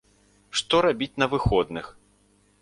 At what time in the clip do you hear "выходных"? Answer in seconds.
1.35-1.93